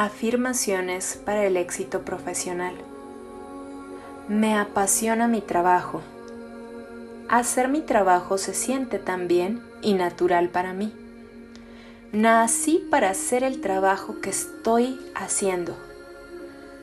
[0.00, 2.76] Afirmaciones para el éxito profesional.
[4.28, 6.02] Me apasiona mi trabajo.
[7.28, 10.94] Hacer mi trabajo se siente tan bien y natural para mí.
[12.12, 15.76] Nací para hacer el trabajo que estoy haciendo.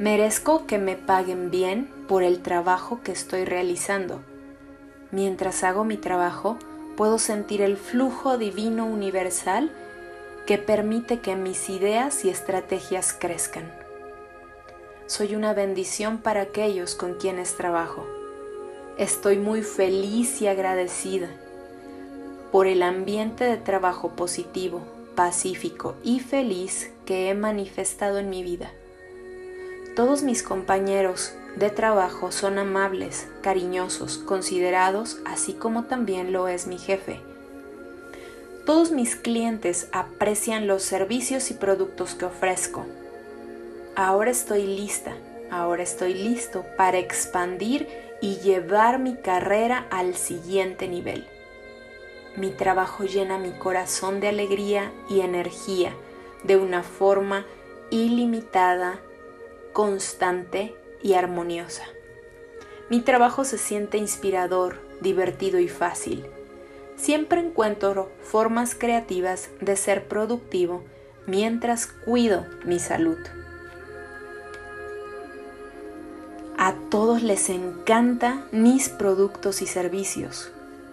[0.00, 4.22] Merezco que me paguen bien por el trabajo que estoy realizando.
[5.12, 6.58] Mientras hago mi trabajo,
[6.96, 9.70] puedo sentir el flujo divino universal
[10.46, 13.72] que permite que mis ideas y estrategias crezcan.
[15.06, 18.06] Soy una bendición para aquellos con quienes trabajo.
[18.98, 21.28] Estoy muy feliz y agradecida
[22.52, 24.82] por el ambiente de trabajo positivo,
[25.14, 28.70] pacífico y feliz que he manifestado en mi vida.
[29.96, 36.78] Todos mis compañeros de trabajo son amables, cariñosos, considerados, así como también lo es mi
[36.78, 37.20] jefe
[38.64, 42.86] todos mis clientes aprecian los servicios y productos que ofrezco.
[43.94, 45.14] Ahora estoy lista,
[45.50, 47.86] ahora estoy listo para expandir
[48.22, 51.26] y llevar mi carrera al siguiente nivel.
[52.36, 55.94] Mi trabajo llena mi corazón de alegría y energía
[56.42, 57.44] de una forma
[57.90, 58.98] ilimitada,
[59.74, 61.84] constante y armoniosa.
[62.88, 66.26] Mi trabajo se siente inspirador, divertido y fácil
[66.96, 70.82] siempre encuentro formas creativas de ser productivo
[71.26, 73.18] mientras cuido mi salud.
[76.56, 80.52] A todos les encantan mis productos y servicios.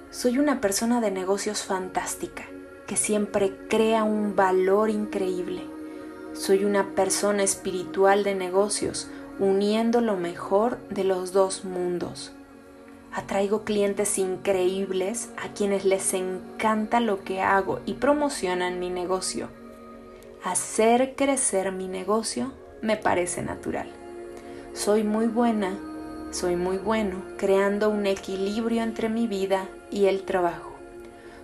[0.10, 2.44] Soy una persona de negocios fantástica
[2.88, 5.62] que siempre crea un valor increíble.
[6.34, 9.08] Soy una persona espiritual de negocios
[9.40, 12.34] uniendo lo mejor de los dos mundos
[13.14, 19.50] Atraigo clientes increíbles a quienes les encanta lo que hago y promocionan mi negocio.
[20.44, 23.90] Hacer crecer mi negocio me parece natural.
[24.74, 25.78] Soy muy buena,
[26.32, 30.72] soy muy bueno creando un equilibrio entre mi vida y el trabajo.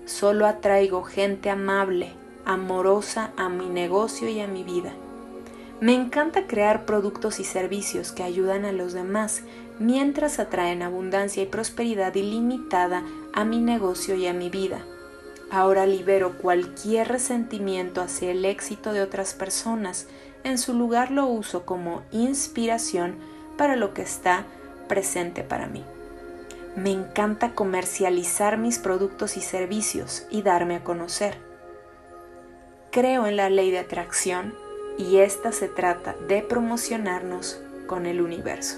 [0.06, 2.14] Solo atraigo gente amable,
[2.46, 4.94] amorosa a mi negocio y a mi vida.
[5.80, 9.44] Me encanta crear productos y servicios que ayudan a los demás
[9.78, 14.84] mientras atraen abundancia y prosperidad ilimitada a mi negocio y a mi vida.
[15.52, 20.08] Ahora libero cualquier resentimiento hacia el éxito de otras personas,
[20.44, 23.16] en su lugar lo uso como inspiración
[23.56, 24.46] para lo que está
[24.88, 25.86] presente para mí.
[26.76, 31.38] Me encanta comercializar mis productos y servicios y darme a conocer.
[32.92, 34.56] Creo en la ley de atracción
[34.98, 38.78] y esta se trata de promocionarnos con el universo.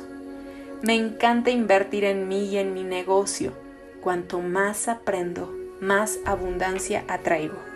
[0.81, 3.53] Me encanta invertir en mí y en mi negocio.
[4.01, 7.68] Cuanto más aprendo, más abundancia atraigo.